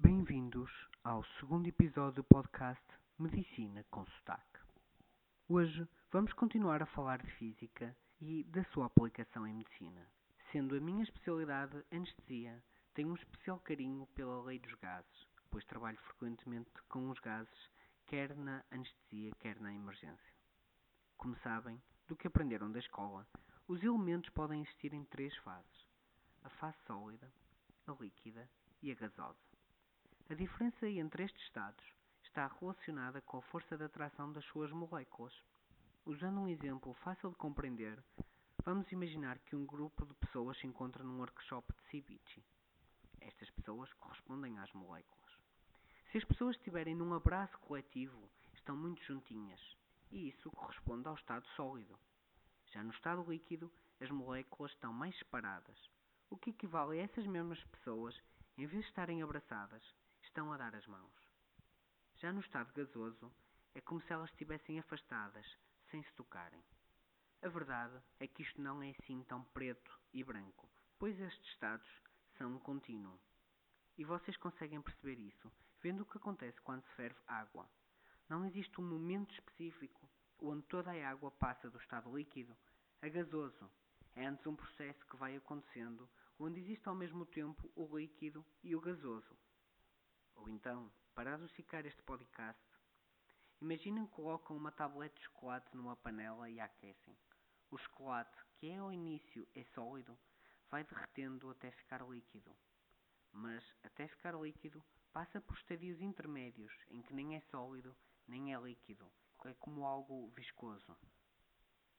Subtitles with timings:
[0.00, 0.70] Bem-vindos
[1.04, 2.82] ao segundo episódio do podcast
[3.16, 4.42] Medicina com Sotaque.
[5.48, 10.04] Hoje vamos continuar a falar de física e da sua aplicação em medicina.
[10.50, 12.60] Sendo a minha especialidade anestesia,
[12.92, 17.70] tenho um especial carinho pela lei dos gases, pois trabalho frequentemente com os gases,
[18.04, 20.34] quer na anestesia, quer na emergência.
[21.16, 23.26] Como sabem, do que aprenderam da escola,
[23.66, 25.88] os elementos podem existir em três fases:
[26.44, 27.32] a fase sólida,
[27.86, 28.46] a líquida
[28.82, 29.40] e a gasosa.
[30.28, 31.86] A diferença entre estes estados
[32.22, 35.32] está relacionada com a força de atração das suas moléculas.
[36.04, 37.98] Usando um exemplo fácil de compreender,
[38.62, 42.44] vamos imaginar que um grupo de pessoas se encontra num workshop de ceviche.
[43.22, 45.25] Estas pessoas correspondem às moléculas.
[46.10, 49.60] Se as pessoas estiverem num abraço coletivo, estão muito juntinhas,
[50.10, 51.98] e isso corresponde ao estado sólido.
[52.68, 55.76] Já no estado líquido, as moléculas estão mais separadas,
[56.30, 58.14] o que equivale a essas mesmas pessoas,
[58.56, 59.82] em vez de estarem abraçadas,
[60.22, 61.12] estão a dar as mãos.
[62.16, 63.32] Já no estado gasoso,
[63.74, 65.46] é como se elas estivessem afastadas,
[65.90, 66.62] sem se tocarem.
[67.42, 71.88] A verdade é que isto não é assim tão preto e branco, pois estes estados
[72.38, 73.18] são um contínuo.
[73.98, 75.50] E vocês conseguem perceber isso
[75.82, 77.68] vendo o que acontece quando se ferve água.
[78.28, 80.08] Não existe um momento específico
[80.40, 82.56] onde toda a água passa do estado líquido
[83.00, 83.70] a gasoso.
[84.14, 86.08] É antes um processo que vai acontecendo
[86.38, 89.36] onde existe ao mesmo tempo o líquido e o gasoso.
[90.34, 92.60] Ou então, para adocicar este podcast,
[93.60, 97.16] imaginem que colocam uma tablete de chocolate numa panela e a aquecem.
[97.70, 100.16] O chocolate, que é ao início é sólido,
[100.70, 102.54] vai derretendo até ficar líquido.
[103.32, 104.82] Mas, até ficar líquido,
[105.16, 107.96] passa por estadios intermédios, em que nem é sólido,
[108.28, 109.10] nem é líquido.
[109.46, 110.94] É como algo viscoso.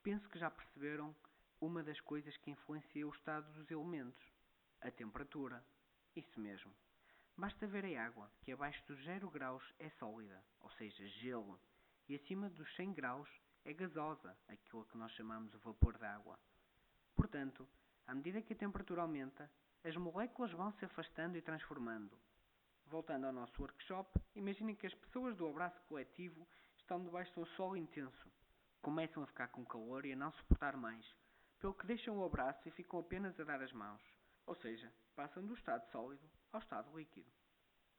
[0.04, 1.16] Penso que já perceberam
[1.60, 4.24] uma das coisas que influencia o estado dos elementos.
[4.82, 5.66] A temperatura.
[6.16, 6.72] Isso mesmo.
[7.36, 11.60] Basta ver a água, que abaixo dos 0 graus é sólida, ou seja, gelo,
[12.08, 13.30] e acima dos 100 graus
[13.66, 16.38] é gasosa, aquilo que nós chamamos de vapor d'água.
[17.16, 17.68] Portanto,
[18.06, 19.50] à medida que a temperatura aumenta,
[19.84, 22.16] as moléculas vão se afastando e transformando.
[22.90, 27.46] Voltando ao nosso workshop, imaginem que as pessoas do abraço coletivo estão debaixo de um
[27.48, 28.32] sol intenso.
[28.82, 31.06] Começam a ficar com calor e a não suportar mais,
[31.60, 34.02] pelo que deixam o abraço e ficam apenas a dar as mãos,
[34.46, 37.30] ou seja, passam do estado sólido ao estado líquido.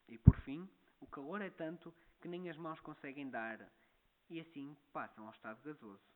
[0.09, 0.67] E por fim,
[1.01, 3.61] o calor é tanto que nem as mãos conseguem dar
[4.31, 6.09] e assim passam ao estado gasoso.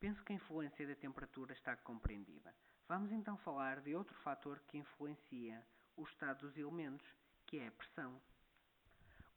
[0.00, 2.54] Penso que a influência da temperatura está compreendida.
[2.88, 5.62] Vamos então falar de outro fator que influencia
[5.94, 7.06] o estado dos elementos,
[7.46, 8.20] que é a pressão.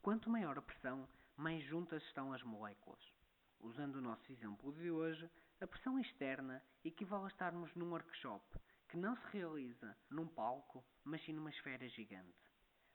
[0.02, 3.00] Quanto maior a pressão, mais juntas estão as moléculas.
[3.60, 8.44] Usando o nosso exemplo de hoje, a pressão externa equivale a estarmos num workshop
[8.88, 12.34] que não se realiza num palco, mas sim numa esfera gigante.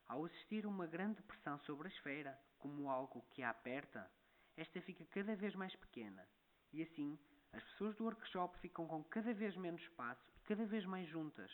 [0.07, 4.11] Ao existir uma grande pressão sobre a esfera, como algo que a aperta,
[4.57, 6.27] esta fica cada vez mais pequena,
[6.73, 7.17] e assim
[7.53, 11.51] as pessoas do workshop ficam com cada vez menos espaço e cada vez mais juntas,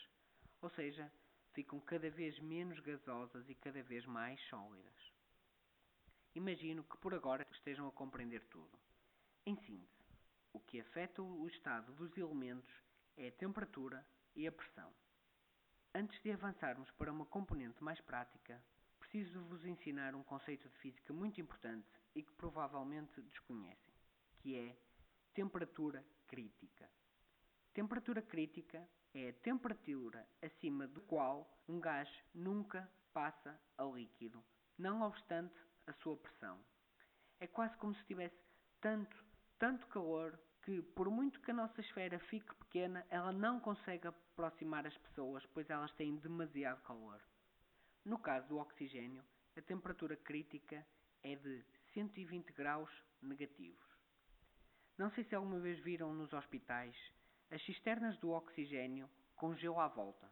[0.60, 1.12] ou seja,
[1.52, 5.12] ficam cada vez menos gasosas e cada vez mais sólidas.
[6.34, 8.78] Imagino que por agora estejam a compreender tudo.
[9.44, 10.02] Em síntese,
[10.52, 12.72] o que afeta o estado dos elementos
[13.16, 14.92] é a temperatura e a pressão.
[15.94, 18.62] Antes de avançarmos para uma componente mais prática,
[18.98, 23.94] preciso vos ensinar um conceito de física muito importante e que provavelmente desconhecem,
[24.38, 24.76] que é
[25.34, 26.88] temperatura crítica.
[27.74, 34.42] Temperatura crítica é a temperatura acima do qual um gás nunca passa a líquido,
[34.78, 35.54] não obstante
[35.86, 36.58] a sua pressão.
[37.38, 38.36] É quase como se tivesse
[38.80, 39.16] tanto,
[39.58, 44.86] tanto calor que, por muito que a nossa esfera fique pequena, ela não consegue aproximar
[44.86, 47.20] as pessoas, pois elas têm demasiado calor.
[48.04, 49.22] No caso do oxigênio,
[49.56, 50.86] a temperatura crítica
[51.22, 52.90] é de 120 graus
[53.20, 53.84] negativos.
[54.96, 56.96] Não sei se alguma vez viram nos hospitais
[57.52, 60.28] as cisternas do oxigênio com gelo à volta.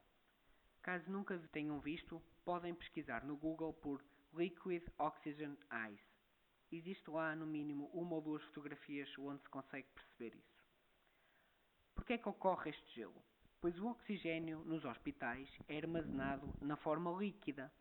[0.82, 4.02] Caso nunca tenham visto, podem pesquisar no Google por
[4.32, 5.56] Liquid Oxygen
[5.92, 6.10] Ice
[6.76, 10.64] existe lá no mínimo uma ou duas fotografias onde se consegue perceber isso.
[11.94, 13.22] Porquê é que ocorre este gelo?
[13.60, 17.72] Pois o oxigênio nos hospitais é armazenado na forma líquida.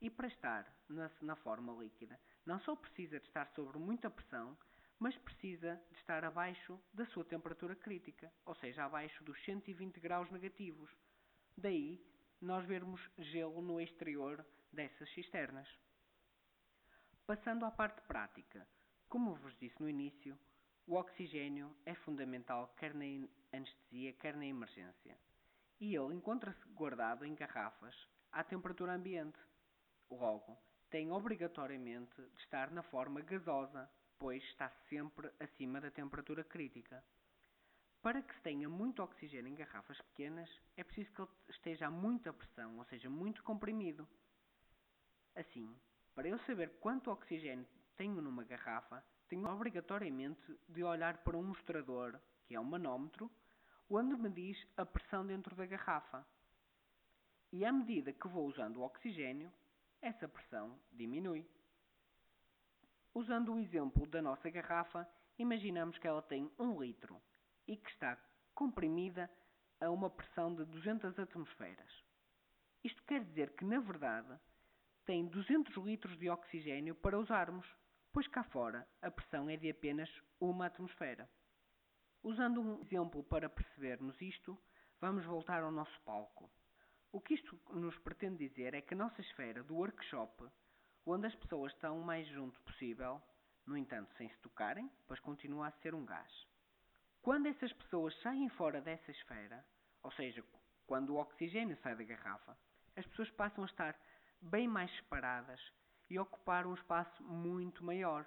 [0.00, 4.56] E para estar na, na forma líquida, não só precisa de estar sobre muita pressão,
[4.98, 10.30] mas precisa de estar abaixo da sua temperatura crítica, ou seja, abaixo dos 120 graus
[10.30, 10.90] negativos.
[11.56, 12.00] Daí
[12.40, 15.68] nós vermos gelo no exterior dessas cisternas.
[17.26, 18.66] Passando à parte prática,
[19.08, 20.38] como vos disse no início,
[20.86, 23.04] o oxigênio é fundamental quer na
[23.52, 25.18] anestesia, quer na emergência.
[25.80, 27.94] E ele encontra-se guardado em garrafas
[28.32, 29.38] à temperatura ambiente.
[30.10, 30.56] Logo,
[30.90, 37.04] tem obrigatoriamente de estar na forma gasosa, pois está sempre acima da temperatura crítica.
[38.02, 41.90] Para que se tenha muito oxigênio em garrafas pequenas, é preciso que ele esteja a
[41.90, 44.08] muita pressão, ou seja, muito comprimido.
[45.34, 45.74] Assim,
[46.14, 47.66] para eu saber quanto oxigênio
[47.96, 53.30] tenho numa garrafa, tenho obrigatoriamente de olhar para um mostrador, que é um manómetro,
[53.90, 56.26] onde me diz a pressão dentro da garrafa.
[57.52, 59.52] E à medida que vou usando o oxigênio,
[60.00, 61.46] essa pressão diminui.
[63.18, 65.04] Usando o exemplo da nossa garrafa,
[65.40, 67.20] imaginamos que ela tem 1 litro
[67.66, 68.16] e que está
[68.54, 69.28] comprimida
[69.80, 72.04] a uma pressão de 200 atmosferas.
[72.84, 74.38] Isto quer dizer que, na verdade,
[75.04, 77.66] tem 200 litros de oxigênio para usarmos,
[78.12, 81.28] pois cá fora a pressão é de apenas uma atmosfera.
[82.22, 84.56] Usando um exemplo para percebermos isto,
[85.00, 86.48] vamos voltar ao nosso palco.
[87.10, 90.48] O que isto nos pretende dizer é que a nossa esfera do workshop,
[91.10, 93.20] onde as pessoas estão o mais junto possível,
[93.66, 96.46] no entanto sem se tocarem, pois continua a ser um gás.
[97.22, 99.64] Quando essas pessoas saem fora dessa esfera,
[100.02, 100.44] ou seja,
[100.86, 102.56] quando o oxigênio sai da garrafa,
[102.96, 103.98] as pessoas passam a estar
[104.40, 105.60] bem mais separadas
[106.08, 108.26] e ocupar um espaço muito maior.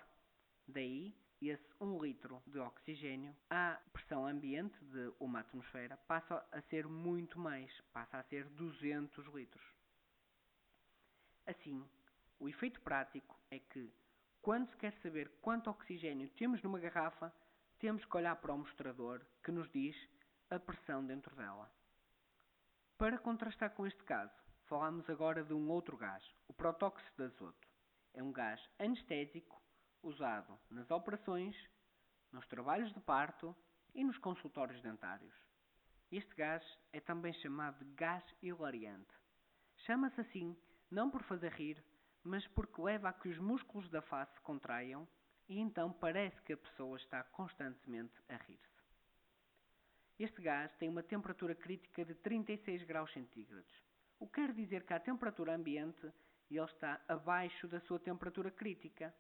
[0.68, 6.88] Daí esse 1 litro de oxigênio, a pressão ambiente de uma atmosfera passa a ser
[6.88, 9.66] muito mais, passa a ser 200 litros.
[11.48, 11.84] Assim,
[12.42, 13.94] o efeito prático é que,
[14.42, 17.32] quando se quer saber quanto oxigênio temos numa garrafa,
[17.78, 19.96] temos que olhar para o mostrador que nos diz
[20.50, 21.72] a pressão dentro dela.
[22.98, 24.34] Para contrastar com este caso,
[24.66, 27.68] falamos agora de um outro gás, o protóxido de azoto.
[28.12, 29.62] É um gás anestésico
[30.02, 31.56] usado nas operações,
[32.32, 33.56] nos trabalhos de parto
[33.94, 35.36] e nos consultórios dentários.
[36.12, 39.14] Este gás é também chamado de gás hilariante.
[39.86, 40.58] Chama-se assim
[40.90, 41.84] não por fazer rir,
[42.24, 45.08] mas porque leva a que os músculos da face se contraiam
[45.48, 48.82] e então parece que a pessoa está constantemente a rir-se.
[50.20, 53.74] Este gás tem uma temperatura crítica de 36 graus centígrados,
[54.20, 56.12] o que quer dizer que à temperatura ambiente
[56.50, 59.14] ele está abaixo da sua temperatura crítica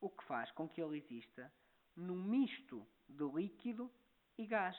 [0.00, 1.50] o que faz com que ele exista
[1.96, 3.90] num misto de líquido
[4.36, 4.76] e gás.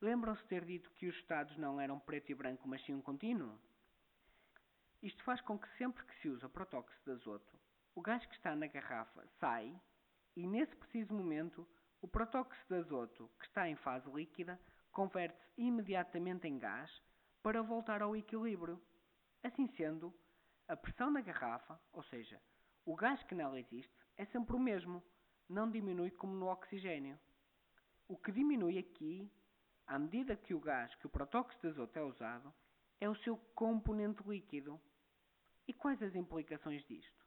[0.00, 3.58] Lembram-se ter dito que os estados não eram preto e branco, mas sim um contínuo?
[5.02, 7.58] Isto faz com que sempre que se usa protóxido de azoto,
[7.94, 9.80] o gás que está na garrafa sai
[10.36, 11.68] e nesse preciso momento
[12.00, 14.60] o protóxido de azoto que está em fase líquida
[14.90, 16.90] converte-se imediatamente em gás
[17.42, 18.82] para voltar ao equilíbrio.
[19.42, 20.12] Assim sendo,
[20.66, 22.40] a pressão na garrafa, ou seja,
[22.84, 25.02] o gás que nela existe, é sempre o mesmo,
[25.48, 27.18] não diminui como no oxigênio.
[28.08, 29.30] O que diminui aqui,
[29.86, 32.52] à medida que o gás, que o protóxido de azoto é usado,
[33.00, 34.80] é o seu componente líquido.
[35.66, 37.26] E quais as implicações disto?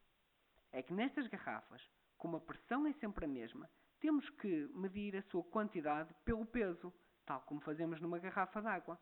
[0.72, 1.82] É que nestas garrafas,
[2.18, 3.70] como a pressão é sempre a mesma,
[4.00, 6.94] temos que medir a sua quantidade pelo peso,
[7.26, 9.00] tal como fazemos numa garrafa d'água.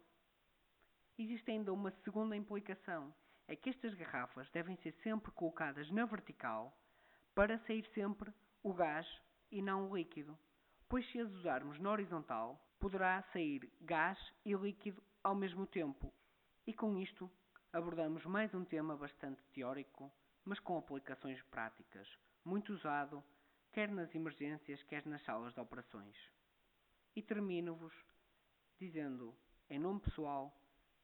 [1.17, 3.13] Existe ainda uma segunda implicação,
[3.47, 6.77] é que estas garrafas devem ser sempre colocadas na vertical
[7.33, 8.31] para sair sempre
[8.61, 9.07] o gás
[9.51, 10.37] e não o líquido,
[10.87, 16.13] pois se as usarmos na horizontal, poderá sair gás e líquido ao mesmo tempo.
[16.69, 17.27] E com isto
[17.73, 20.13] abordamos mais um tema bastante teórico,
[20.45, 22.07] mas com aplicações práticas,
[22.45, 23.23] muito usado
[23.71, 26.15] quer nas emergências, quer nas salas de operações.
[27.15, 27.91] E termino-vos
[28.79, 29.35] dizendo,
[29.67, 30.55] em nome pessoal,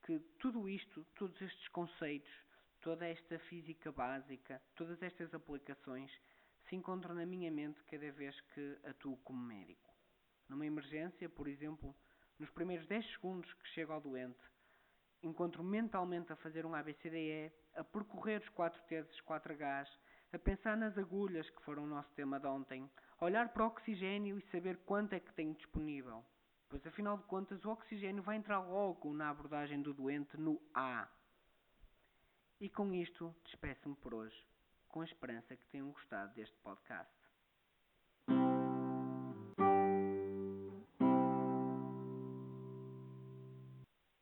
[0.04, 2.32] que tudo isto, todos estes conceitos,
[2.80, 6.12] toda esta física básica, todas estas aplicações
[6.70, 9.92] se encontram na minha mente cada vez que atuo como médico.
[10.48, 11.96] Numa emergência, por exemplo,
[12.38, 14.55] nos primeiros 10 segundos que chego ao doente,
[15.24, 20.00] encontro mentalmente a fazer um ABCDE, a percorrer os 4 T's, 4 H's,
[20.34, 23.68] a pensar nas agulhas que foram o nosso tema de ontem, a olhar para o
[23.68, 26.24] oxigênio e saber quanto é que tenho disponível.
[26.70, 31.08] Pois afinal de contas o oxigênio vai entrar logo na abordagem do doente no A.
[32.60, 34.46] E com isto, despeço-me por hoje,
[34.88, 37.25] com a esperança que tenham gostado deste podcast.